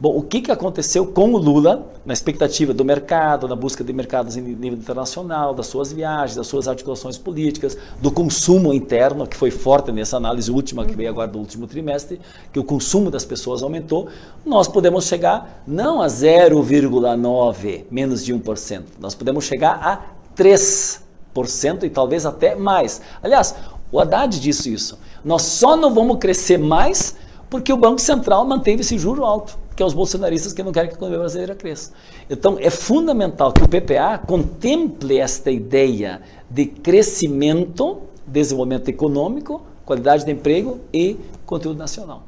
Bom, 0.00 0.16
o 0.16 0.22
que, 0.22 0.40
que 0.40 0.50
aconteceu 0.50 1.04
com 1.04 1.34
o 1.34 1.36
Lula 1.36 1.86
na 2.06 2.14
expectativa 2.14 2.72
do 2.72 2.82
mercado, 2.82 3.46
na 3.46 3.54
busca 3.54 3.84
de 3.84 3.92
mercados 3.92 4.34
em 4.34 4.40
nível 4.40 4.78
internacional, 4.78 5.52
das 5.52 5.66
suas 5.66 5.92
viagens, 5.92 6.36
das 6.36 6.46
suas 6.46 6.66
articulações 6.66 7.18
políticas, 7.18 7.76
do 8.00 8.10
consumo 8.10 8.72
interno, 8.72 9.26
que 9.26 9.36
foi 9.36 9.50
forte 9.50 9.92
nessa 9.92 10.16
análise 10.16 10.50
última 10.50 10.86
que 10.86 10.96
veio 10.96 11.10
agora 11.10 11.28
do 11.28 11.38
último 11.38 11.66
trimestre, 11.66 12.18
que 12.50 12.58
o 12.58 12.64
consumo 12.64 13.10
das 13.10 13.26
pessoas 13.26 13.62
aumentou, 13.62 14.08
nós 14.42 14.66
podemos 14.66 15.04
chegar 15.04 15.62
não 15.66 16.00
a 16.00 16.06
0,9, 16.06 17.84
menos 17.90 18.24
de 18.24 18.32
1%, 18.32 18.82
nós 18.98 19.14
podemos 19.14 19.44
chegar 19.44 19.74
a 19.82 20.00
3% 20.34 21.82
e 21.82 21.90
talvez 21.90 22.24
até 22.24 22.54
mais. 22.54 23.02
Aliás, 23.22 23.54
o 23.92 24.00
Haddad 24.00 24.40
disse 24.40 24.72
isso. 24.72 24.98
Nós 25.22 25.42
só 25.42 25.76
não 25.76 25.92
vamos 25.92 26.16
crescer 26.16 26.56
mais 26.56 27.16
porque 27.50 27.70
o 27.70 27.76
Banco 27.76 28.00
Central 28.00 28.46
manteve 28.46 28.80
esse 28.80 28.96
juro 28.96 29.26
alto 29.26 29.59
que 29.80 29.82
é 29.82 29.86
os 29.86 29.94
bolsonaristas 29.94 30.52
que 30.52 30.62
não 30.62 30.72
querem 30.72 30.90
que 30.90 30.94
a 30.94 30.98
economia 30.98 31.20
brasileira 31.20 31.54
cresça. 31.54 31.94
Então, 32.28 32.58
é 32.60 32.68
fundamental 32.68 33.50
que 33.50 33.62
o 33.62 33.66
PPA 33.66 34.18
contemple 34.18 35.18
esta 35.18 35.50
ideia 35.50 36.20
de 36.50 36.66
crescimento, 36.66 38.02
desenvolvimento 38.26 38.88
econômico, 38.90 39.62
qualidade 39.86 40.26
de 40.26 40.32
emprego 40.32 40.80
e 40.92 41.16
conteúdo 41.46 41.78
nacional. 41.78 42.24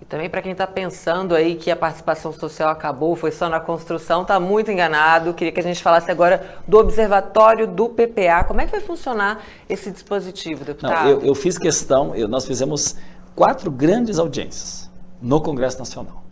E 0.00 0.06
também 0.06 0.30
para 0.30 0.40
quem 0.40 0.52
está 0.52 0.66
pensando 0.66 1.34
aí 1.34 1.56
que 1.56 1.70
a 1.70 1.76
participação 1.76 2.32
social 2.32 2.70
acabou, 2.70 3.14
foi 3.14 3.32
só 3.32 3.50
na 3.50 3.60
construção, 3.60 4.22
está 4.22 4.40
muito 4.40 4.70
enganado. 4.70 5.34
Queria 5.34 5.52
que 5.52 5.60
a 5.60 5.62
gente 5.62 5.82
falasse 5.82 6.10
agora 6.10 6.56
do 6.66 6.78
observatório 6.78 7.66
do 7.66 7.90
PPA. 7.90 8.44
Como 8.48 8.62
é 8.62 8.64
que 8.64 8.70
vai 8.70 8.80
funcionar 8.80 9.44
esse 9.68 9.90
dispositivo, 9.90 10.64
deputado? 10.64 11.04
Não, 11.04 11.10
eu, 11.10 11.20
eu, 11.20 11.34
fiz 11.34 11.58
questão, 11.58 12.14
eu, 12.14 12.26
nós 12.26 12.46
fizemos 12.46 12.96
quatro 13.34 13.70
grandes 13.70 14.18
audiências 14.18 14.90
no 15.20 15.38
Congresso 15.42 15.78
Nacional. 15.78 16.24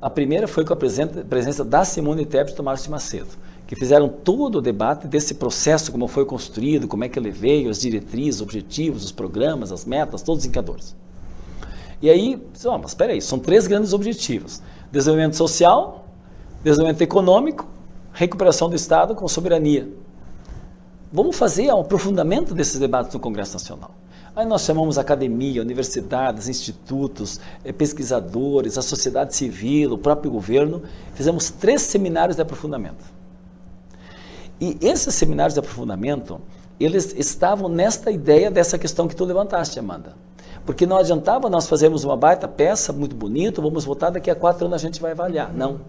A 0.00 0.08
primeira 0.08 0.46
foi 0.46 0.64
com 0.64 0.72
a 0.72 0.76
presença 0.76 1.64
da 1.64 1.84
Simone 1.84 2.24
Tebet 2.24 2.52
e 2.52 2.56
do 2.56 2.62
Márcio 2.62 2.88
Macedo, 2.88 3.30
que 3.66 3.74
fizeram 3.74 4.08
todo 4.08 4.58
o 4.58 4.60
debate 4.60 5.08
desse 5.08 5.34
processo, 5.34 5.90
como 5.90 6.06
foi 6.06 6.24
construído, 6.24 6.86
como 6.86 7.02
é 7.02 7.08
que 7.08 7.18
ele 7.18 7.32
veio, 7.32 7.68
as 7.68 7.80
diretrizes, 7.80 8.36
os 8.36 8.42
objetivos, 8.42 9.04
os 9.04 9.10
programas, 9.10 9.72
as 9.72 9.84
metas, 9.84 10.22
todos 10.22 10.42
os 10.42 10.46
indicadores. 10.46 10.94
E 12.00 12.08
aí, 12.08 12.40
oh, 12.64 12.78
mas 12.78 12.92
espera 12.92 13.12
aí, 13.12 13.20
são 13.20 13.40
três 13.40 13.66
grandes 13.66 13.92
objetivos: 13.92 14.62
desenvolvimento 14.92 15.34
social, 15.34 16.06
desenvolvimento 16.62 17.02
econômico, 17.02 17.66
recuperação 18.12 18.70
do 18.70 18.76
Estado 18.76 19.16
com 19.16 19.26
soberania. 19.26 19.88
Vamos 21.12 21.36
fazer 21.36 21.72
um 21.72 21.80
aprofundamento 21.80 22.54
desses 22.54 22.78
debates 22.78 23.12
no 23.12 23.18
Congresso 23.18 23.54
Nacional. 23.54 23.90
Aí 24.38 24.46
nós 24.46 24.62
chamamos 24.62 24.98
academia, 24.98 25.60
universidades, 25.60 26.48
institutos, 26.48 27.40
eh, 27.64 27.72
pesquisadores, 27.72 28.78
a 28.78 28.82
sociedade 28.82 29.34
civil, 29.34 29.94
o 29.94 29.98
próprio 29.98 30.30
governo. 30.30 30.80
Fizemos 31.14 31.50
três 31.50 31.82
seminários 31.82 32.36
de 32.36 32.42
aprofundamento. 32.42 33.04
E 34.60 34.78
esses 34.80 35.12
seminários 35.12 35.54
de 35.54 35.58
aprofundamento, 35.58 36.40
eles 36.78 37.12
estavam 37.18 37.68
nesta 37.68 38.12
ideia 38.12 38.48
dessa 38.48 38.78
questão 38.78 39.08
que 39.08 39.16
tu 39.16 39.24
levantaste, 39.24 39.76
Amanda. 39.76 40.14
Porque 40.64 40.86
não 40.86 40.98
adiantava 40.98 41.50
nós 41.50 41.66
fazermos 41.66 42.04
uma 42.04 42.16
baita 42.16 42.46
peça, 42.46 42.92
muito 42.92 43.16
bonito, 43.16 43.60
vamos 43.60 43.84
votar, 43.84 44.12
daqui 44.12 44.30
a 44.30 44.36
quatro 44.36 44.66
anos 44.66 44.80
a 44.80 44.86
gente 44.86 45.00
vai 45.00 45.10
avaliar. 45.10 45.52
Não. 45.52 45.80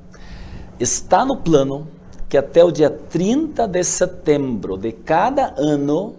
Está 0.80 1.24
no 1.24 1.38
plano 1.38 1.88
que 2.28 2.36
até 2.36 2.64
o 2.64 2.72
dia 2.72 2.90
30 2.90 3.68
de 3.68 3.84
setembro 3.84 4.76
de 4.76 4.92
cada 4.92 5.54
ano, 5.56 6.16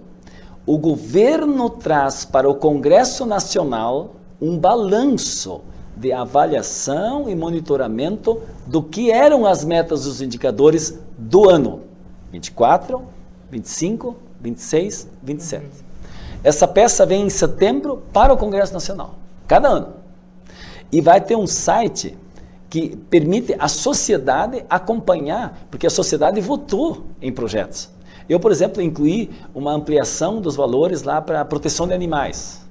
o 0.70 0.78
governo 0.78 1.68
traz 1.68 2.24
para 2.24 2.48
o 2.48 2.54
Congresso 2.54 3.26
Nacional 3.26 4.14
um 4.40 4.56
balanço 4.56 5.62
de 5.96 6.12
avaliação 6.12 7.28
e 7.28 7.34
monitoramento 7.34 8.40
do 8.68 8.80
que 8.80 9.10
eram 9.10 9.44
as 9.44 9.64
metas 9.64 10.04
dos 10.04 10.22
indicadores 10.22 10.96
do 11.18 11.50
ano 11.50 11.80
24, 12.30 13.02
25, 13.50 14.14
26, 14.40 15.08
27. 15.20 15.66
Essa 16.44 16.68
peça 16.68 17.04
vem 17.04 17.26
em 17.26 17.30
setembro 17.30 18.04
para 18.12 18.32
o 18.32 18.36
Congresso 18.36 18.72
Nacional, 18.72 19.16
cada 19.48 19.66
ano. 19.66 19.88
E 20.92 21.00
vai 21.00 21.20
ter 21.20 21.34
um 21.34 21.48
site 21.48 22.16
que 22.68 22.94
permite 23.10 23.56
a 23.58 23.66
sociedade 23.66 24.64
acompanhar, 24.70 25.66
porque 25.68 25.88
a 25.88 25.90
sociedade 25.90 26.40
votou 26.40 27.06
em 27.20 27.32
projetos. 27.32 27.90
Eu, 28.30 28.38
por 28.38 28.52
exemplo, 28.52 28.80
incluí 28.80 29.28
uma 29.52 29.72
ampliação 29.72 30.40
dos 30.40 30.54
valores 30.54 31.02
lá 31.02 31.20
para 31.20 31.40
a 31.40 31.44
proteção 31.44 31.86
de 31.88 31.92
animais. 31.92 32.64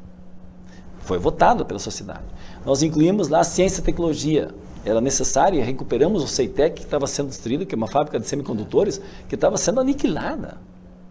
Foi 1.02 1.20
votado 1.20 1.66
pela 1.66 1.80
sociedade. 1.80 2.24
Nós 2.66 2.82
incluímos 2.82 3.28
lá 3.28 3.44
ciência 3.44 3.82
e 3.82 3.84
tecnologia. 3.84 4.52
Era 4.86 5.02
necessário 5.02 5.60
e 5.60 5.62
recuperamos 5.62 6.24
o 6.24 6.28
CEITEC, 6.28 6.78
que 6.78 6.86
estava 6.86 7.06
sendo 7.06 7.28
destruído, 7.28 7.66
que 7.66 7.76
é 7.76 7.78
uma 7.78 7.88
fábrica 7.88 8.18
de 8.18 8.26
semicondutores, 8.26 9.02
que 9.28 9.36
estava 9.36 9.58
sendo 9.58 9.82
aniquilada. 9.82 10.58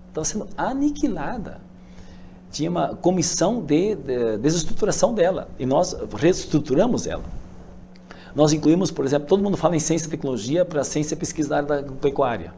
Estava 0.09 0.25
sendo 0.25 0.49
aniquilada 0.57 1.69
tinha 2.51 2.71
uma 2.71 2.95
comissão 2.97 3.63
de, 3.63 3.95
de 3.95 4.39
desestruturação 4.39 5.13
dela 5.13 5.49
e 5.59 5.67
nós 5.67 5.95
reestruturamos 6.17 7.07
ela. 7.07 7.25
Nós 8.35 8.53
incluímos, 8.53 8.91
por 8.91 9.05
exemplo, 9.05 9.29
todo 9.29 9.43
mundo 9.43 9.57
fala 9.57 9.77
em 9.77 9.81
ciência 9.81 10.07
e 10.07 10.11
tecnologia 10.11 10.65
para 10.65 10.85
ciência 10.85 11.15
e 11.15 11.19
pesquisa 11.19 11.51
da 11.51 11.57
área 11.57 11.83
da 11.83 11.93
pecuária. 11.93 12.55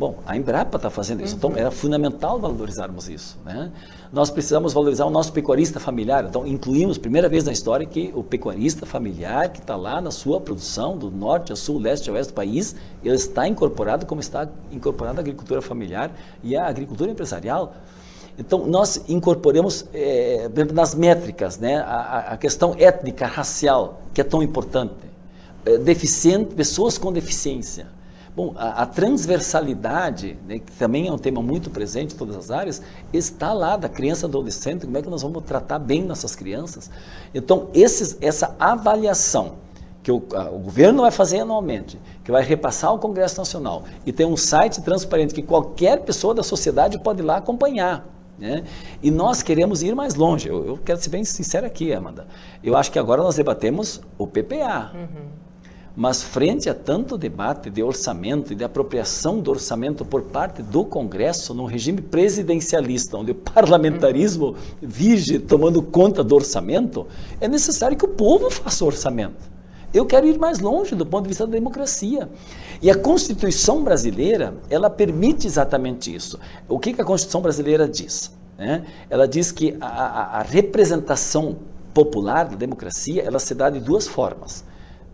Bom, 0.00 0.18
a 0.24 0.34
Embrapa 0.34 0.78
está 0.78 0.88
fazendo 0.88 1.22
isso, 1.22 1.36
então 1.36 1.52
era 1.54 1.70
fundamental 1.70 2.40
valorizarmos 2.40 3.06
isso. 3.06 3.38
Né? 3.44 3.70
Nós 4.10 4.30
precisamos 4.30 4.72
valorizar 4.72 5.04
o 5.04 5.10
nosso 5.10 5.30
pecuarista 5.30 5.78
familiar, 5.78 6.24
então 6.24 6.46
incluímos, 6.46 6.96
primeira 6.96 7.28
vez 7.28 7.44
na 7.44 7.52
história, 7.52 7.84
que 7.84 8.10
o 8.14 8.24
pecuarista 8.24 8.86
familiar 8.86 9.50
que 9.50 9.58
está 9.58 9.76
lá 9.76 10.00
na 10.00 10.10
sua 10.10 10.40
produção, 10.40 10.96
do 10.96 11.10
norte 11.10 11.52
a 11.52 11.56
sul, 11.56 11.78
leste 11.78 12.08
a 12.08 12.14
oeste 12.14 12.32
do 12.32 12.34
país, 12.34 12.74
ele 13.04 13.14
está 13.14 13.46
incorporado 13.46 14.06
como 14.06 14.22
está 14.22 14.48
incorporada 14.72 15.18
a 15.18 15.20
agricultura 15.20 15.60
familiar 15.60 16.10
e 16.42 16.56
a 16.56 16.66
agricultura 16.66 17.10
empresarial. 17.10 17.74
Então, 18.38 18.66
nós 18.66 19.04
incorporamos 19.06 19.84
é, 19.92 20.48
nas 20.72 20.94
métricas 20.94 21.58
né, 21.58 21.76
a, 21.76 22.32
a, 22.32 22.36
questão 22.38 22.74
étnica, 22.78 23.26
racial, 23.26 24.00
que 24.14 24.22
é 24.22 24.24
tão 24.24 24.42
importante. 24.42 24.94
É, 25.66 25.76
deficiente, 25.76 26.54
pessoas 26.54 26.96
com 26.96 27.12
deficiência. 27.12 27.99
Bom, 28.34 28.54
a, 28.56 28.82
a 28.82 28.86
transversalidade, 28.86 30.38
né, 30.46 30.60
que 30.60 30.72
também 30.72 31.08
é 31.08 31.12
um 31.12 31.18
tema 31.18 31.42
muito 31.42 31.68
presente 31.68 32.14
em 32.14 32.18
todas 32.18 32.36
as 32.36 32.50
áreas, 32.50 32.80
está 33.12 33.52
lá 33.52 33.76
da 33.76 33.88
criança 33.88 34.26
adolescente, 34.26 34.86
como 34.86 34.96
é 34.96 35.02
que 35.02 35.08
nós 35.08 35.22
vamos 35.22 35.42
tratar 35.44 35.78
bem 35.78 36.04
nossas 36.04 36.36
crianças. 36.36 36.90
Então, 37.34 37.68
esses, 37.74 38.16
essa 38.20 38.54
avaliação 38.58 39.56
que 40.02 40.10
o, 40.10 40.22
a, 40.34 40.44
o, 40.50 40.58
governo 40.58 41.02
vai 41.02 41.10
fazer 41.10 41.40
anualmente, 41.40 42.00
que 42.24 42.30
vai 42.30 42.42
repassar 42.42 42.90
ao 42.90 42.98
Congresso 42.98 43.38
Nacional, 43.38 43.84
e 44.06 44.12
tem 44.12 44.26
um 44.26 44.36
site 44.36 44.80
transparente 44.80 45.34
que 45.34 45.42
qualquer 45.42 46.00
pessoa 46.02 46.34
da 46.34 46.42
sociedade 46.42 46.98
pode 46.98 47.20
ir 47.20 47.24
lá 47.24 47.36
acompanhar. 47.36 48.06
Né? 48.38 48.64
E 49.02 49.10
nós 49.10 49.42
queremos 49.42 49.82
ir 49.82 49.94
mais 49.94 50.14
longe. 50.14 50.48
Eu, 50.48 50.66
eu, 50.66 50.78
quero 50.78 50.98
ser 50.98 51.10
bem 51.10 51.24
sincero 51.24 51.66
aqui, 51.66 51.92
Amanda. 51.92 52.26
Eu 52.64 52.74
acho 52.74 52.90
que 52.90 52.98
agora 52.98 53.22
nós 53.22 53.36
debatemos 53.36 54.00
o 54.16 54.26
PPA. 54.26 54.92
Uhum. 54.94 55.49
Mas 56.00 56.22
frente 56.22 56.66
a 56.70 56.74
tanto 56.74 57.18
debate 57.18 57.68
de 57.68 57.82
orçamento 57.82 58.54
e 58.54 58.56
de 58.56 58.64
apropriação 58.64 59.38
do 59.38 59.50
orçamento 59.50 60.02
por 60.02 60.22
parte 60.22 60.62
do 60.62 60.82
Congresso, 60.82 61.52
num 61.52 61.66
regime 61.66 62.00
presidencialista, 62.00 63.18
onde 63.18 63.32
o 63.32 63.34
parlamentarismo 63.34 64.56
vige 64.80 65.38
tomando 65.38 65.82
conta 65.82 66.24
do 66.24 66.34
orçamento, 66.34 67.06
é 67.38 67.46
necessário 67.46 67.98
que 67.98 68.06
o 68.06 68.08
povo 68.08 68.48
faça 68.50 68.82
o 68.82 68.86
orçamento. 68.86 69.50
Eu 69.92 70.06
quero 70.06 70.26
ir 70.26 70.38
mais 70.38 70.58
longe 70.58 70.94
do 70.94 71.04
ponto 71.04 71.24
de 71.24 71.28
vista 71.28 71.46
da 71.46 71.52
democracia. 71.52 72.30
E 72.80 72.90
a 72.90 72.96
Constituição 72.96 73.84
brasileira, 73.84 74.54
ela 74.70 74.88
permite 74.88 75.46
exatamente 75.46 76.14
isso. 76.14 76.40
O 76.66 76.78
que, 76.78 76.94
que 76.94 77.02
a 77.02 77.04
Constituição 77.04 77.42
brasileira 77.42 77.86
diz? 77.86 78.34
Né? 78.56 78.86
Ela 79.10 79.28
diz 79.28 79.52
que 79.52 79.76
a, 79.78 79.86
a, 79.86 80.38
a 80.38 80.42
representação 80.44 81.58
popular 81.92 82.48
da 82.48 82.56
democracia, 82.56 83.22
ela 83.22 83.38
se 83.38 83.54
dá 83.54 83.68
de 83.68 83.80
duas 83.80 84.08
formas. 84.08 84.64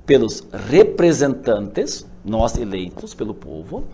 Pelos 0.06 0.44
representantes, 0.68 2.06
nós 2.25 2.56
eleitos 2.56 3.12
pelo 3.12 3.34
povo, 3.34 3.84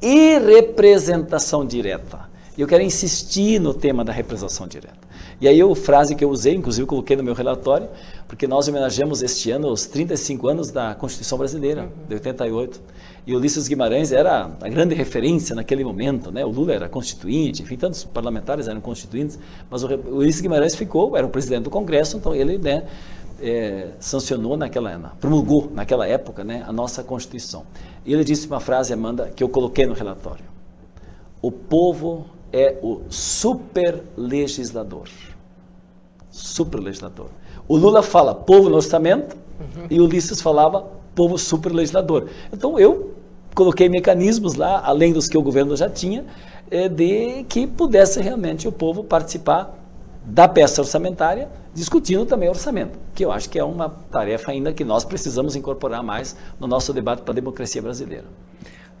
e 0.00 0.38
representação 0.38 1.64
direta. 1.64 2.28
E 2.56 2.60
eu 2.60 2.68
quero 2.68 2.82
insistir 2.82 3.58
no 3.58 3.74
tema 3.74 4.04
da 4.04 4.12
representação 4.12 4.68
direta. 4.68 5.04
E 5.40 5.48
aí 5.48 5.60
a 5.60 5.74
frase 5.74 6.14
que 6.14 6.24
eu 6.24 6.30
usei, 6.30 6.54
inclusive 6.54 6.86
coloquei 6.86 7.16
no 7.16 7.22
meu 7.22 7.34
relatório, 7.34 7.88
porque 8.28 8.46
nós 8.46 8.68
homenageamos 8.68 9.22
este 9.22 9.50
ano 9.50 9.68
os 9.68 9.86
35 9.86 10.48
anos 10.48 10.70
da 10.70 10.94
Constituição 10.94 11.36
Brasileira, 11.36 11.82
uhum. 11.82 12.06
de 12.08 12.14
88. 12.14 12.80
E 13.26 13.34
Ulisses 13.34 13.66
Guimarães 13.66 14.12
era 14.12 14.50
a 14.60 14.68
grande 14.68 14.94
referência 14.94 15.56
naquele 15.56 15.82
momento, 15.82 16.30
né? 16.30 16.44
O 16.44 16.50
Lula 16.50 16.74
era 16.74 16.88
constituinte, 16.88 17.62
enfim, 17.62 17.76
tantos 17.76 18.04
parlamentares 18.04 18.68
eram 18.68 18.80
constituintes, 18.80 19.38
mas 19.68 19.82
o 19.82 19.88
Ulisses 20.12 20.40
Guimarães 20.40 20.76
ficou, 20.76 21.16
era 21.16 21.26
o 21.26 21.30
presidente 21.30 21.64
do 21.64 21.70
Congresso, 21.70 22.16
então 22.16 22.34
ele, 22.34 22.58
né, 22.58 22.84
é, 23.40 23.88
sancionou 23.98 24.56
naquela, 24.56 25.12
promulgou 25.20 25.70
naquela 25.74 26.06
época, 26.06 26.44
né, 26.44 26.64
a 26.66 26.72
nossa 26.72 27.02
Constituição. 27.02 27.64
E 28.04 28.12
ele 28.12 28.24
disse 28.24 28.46
uma 28.46 28.60
frase, 28.60 28.92
Amanda, 28.92 29.32
que 29.34 29.42
eu 29.42 29.48
coloquei 29.48 29.86
no 29.86 29.94
relatório. 29.94 30.44
O 31.40 31.50
povo 31.50 32.26
é 32.52 32.78
o 32.82 33.02
superlegislador. 33.08 35.08
Superlegislador. 36.30 37.28
O 37.66 37.76
Lula 37.76 38.02
fala 38.02 38.34
povo 38.34 38.68
no 38.68 38.76
orçamento 38.76 39.36
uhum. 39.60 39.86
e 39.90 40.00
o 40.00 40.04
Ulisses 40.04 40.40
falava 40.40 40.86
povo 41.14 41.38
superlegislador. 41.38 42.28
Então 42.52 42.78
eu 42.78 43.14
coloquei 43.54 43.88
mecanismos 43.88 44.54
lá, 44.54 44.82
além 44.84 45.12
dos 45.12 45.28
que 45.28 45.38
o 45.38 45.42
governo 45.42 45.76
já 45.76 45.88
tinha, 45.88 46.24
eh, 46.70 46.88
de 46.88 47.44
que 47.44 47.66
pudesse 47.66 48.20
realmente 48.20 48.66
o 48.66 48.72
povo 48.72 49.04
participar 49.04 49.83
da 50.24 50.48
peça 50.48 50.80
orçamentária, 50.80 51.48
discutindo 51.74 52.24
também 52.24 52.48
o 52.48 52.52
orçamento, 52.52 52.98
que 53.14 53.24
eu 53.24 53.30
acho 53.30 53.48
que 53.50 53.58
é 53.58 53.64
uma 53.64 53.88
tarefa 53.88 54.52
ainda 54.52 54.72
que 54.72 54.84
nós 54.84 55.04
precisamos 55.04 55.54
incorporar 55.54 56.02
mais 56.02 56.36
no 56.58 56.66
nosso 56.66 56.92
debate 56.92 57.22
para 57.22 57.32
a 57.32 57.34
democracia 57.34 57.82
brasileira. 57.82 58.24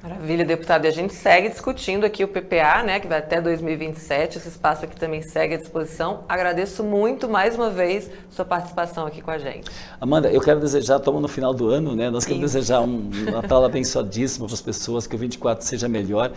Maravilha, 0.04 0.44
deputado. 0.44 0.84
E 0.84 0.88
a 0.88 0.90
gente 0.90 1.14
segue 1.14 1.48
discutindo 1.48 2.04
aqui 2.04 2.22
o 2.22 2.28
PPA, 2.28 2.82
né, 2.82 3.00
que 3.00 3.08
vai 3.08 3.20
até 3.20 3.40
2027. 3.40 4.36
Esse 4.36 4.48
espaço 4.48 4.84
aqui 4.84 4.94
também 4.96 5.22
segue 5.22 5.54
à 5.54 5.56
disposição. 5.56 6.24
Agradeço 6.28 6.84
muito 6.84 7.26
mais 7.26 7.54
uma 7.54 7.70
vez 7.70 8.10
sua 8.28 8.44
participação 8.44 9.06
aqui 9.06 9.22
com 9.22 9.30
a 9.30 9.38
gente. 9.38 9.70
Amanda, 9.98 10.30
eu 10.30 10.42
quero 10.42 10.60
desejar, 10.60 10.98
estamos 10.98 11.22
no 11.22 11.28
final 11.28 11.54
do 11.54 11.70
ano, 11.70 11.96
né? 11.96 12.10
Nós 12.10 12.26
queremos 12.26 12.50
Isso. 12.50 12.58
desejar 12.58 12.82
um 12.82 13.08
Natal 13.32 13.64
abençoadíssimo 13.64 14.44
para 14.44 14.54
as 14.54 14.60
pessoas, 14.60 15.06
que 15.06 15.16
o 15.16 15.18
24 15.18 15.64
seja 15.64 15.88
melhor. 15.88 16.32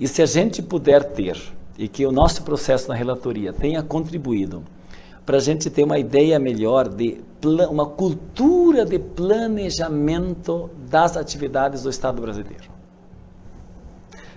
E 0.00 0.08
se 0.08 0.20
a 0.20 0.26
gente 0.26 0.60
puder 0.60 1.04
ter, 1.04 1.40
e 1.82 1.88
que 1.88 2.06
o 2.06 2.12
nosso 2.12 2.44
processo 2.44 2.88
na 2.88 2.94
relatoria 2.94 3.52
tenha 3.52 3.82
contribuído 3.82 4.62
para 5.26 5.38
a 5.38 5.40
gente 5.40 5.68
ter 5.68 5.82
uma 5.82 5.98
ideia 5.98 6.38
melhor 6.38 6.88
de 6.88 7.20
uma 7.68 7.86
cultura 7.86 8.84
de 8.84 9.00
planejamento 9.00 10.70
das 10.88 11.16
atividades 11.16 11.82
do 11.82 11.90
Estado 11.90 12.22
brasileiro. 12.22 12.70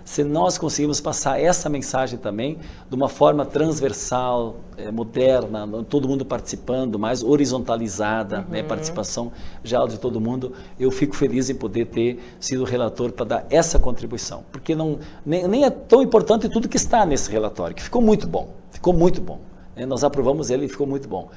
Se 0.05 0.23
nós 0.23 0.55
conseguirmos 0.55 1.01
passar 1.01 1.41
essa 1.41 1.67
mensagem 1.67 2.19
também 2.19 2.59
de 2.87 2.95
uma 2.95 3.09
forma 3.09 3.43
transversal, 3.43 4.57
é, 4.77 4.91
moderna, 4.91 5.67
todo 5.89 6.07
mundo 6.07 6.23
participando, 6.23 6.99
mais 6.99 7.23
horizontalizada, 7.23 8.37
né, 8.37 8.43
uhum. 8.43 8.51
né, 8.51 8.63
participação 8.63 9.31
geral 9.63 9.87
de 9.87 9.97
todo 9.97 10.21
mundo, 10.21 10.53
eu 10.79 10.91
fico 10.91 11.15
feliz 11.15 11.49
em 11.49 11.55
poder 11.55 11.87
ter 11.87 12.19
sido 12.39 12.63
relator 12.63 13.11
para 13.13 13.25
dar 13.25 13.47
essa 13.49 13.79
contribuição, 13.79 14.43
porque 14.51 14.75
não 14.75 14.99
nem, 15.25 15.47
nem 15.47 15.65
é 15.65 15.71
tão 15.71 16.03
importante 16.03 16.47
tudo 16.49 16.69
que 16.69 16.77
está 16.77 17.03
nesse 17.03 17.31
relatório, 17.31 17.75
que 17.75 17.81
ficou 17.81 18.01
muito 18.01 18.27
bom, 18.27 18.49
ficou 18.69 18.93
muito 18.93 19.19
bom. 19.19 19.39
Né, 19.75 19.87
nós 19.87 20.03
aprovamos 20.03 20.51
ele 20.51 20.65
e 20.65 20.69
ficou 20.69 20.85
muito 20.85 21.09
bom. 21.09 21.29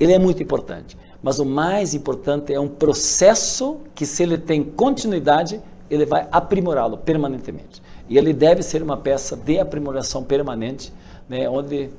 Ele 0.00 0.12
é 0.12 0.18
muito 0.18 0.42
importante, 0.42 0.98
mas 1.22 1.38
o 1.38 1.44
mais 1.44 1.94
importante 1.94 2.52
é 2.52 2.58
um 2.58 2.68
processo 2.68 3.78
que, 3.94 4.04
se 4.04 4.24
ele 4.24 4.36
tem 4.36 4.64
continuidade, 4.64 5.60
ele 5.88 6.04
vai 6.04 6.26
aprimorá-lo 6.32 6.98
permanentemente. 6.98 7.85
E 8.08 8.16
ele 8.16 8.32
deve 8.32 8.62
ser 8.62 8.82
uma 8.82 8.96
peça 8.96 9.36
de 9.36 9.58
aprimoração 9.58 10.22
permanente, 10.22 10.92
né, 11.28 11.48
onde 11.48 11.90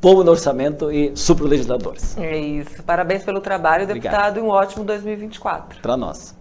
povo 0.00 0.24
no 0.24 0.32
orçamento 0.32 0.90
e 0.90 1.16
supra-legisladores. 1.16 2.18
É 2.18 2.36
isso. 2.36 2.82
Parabéns 2.82 3.22
pelo 3.22 3.40
trabalho, 3.40 3.86
deputado, 3.86 4.38
Obrigado. 4.38 4.38
e 4.38 4.40
um 4.40 4.48
ótimo 4.48 4.84
2024. 4.84 5.80
Para 5.80 5.96
nós. 5.96 6.34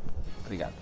Obrigado. 0.43 0.80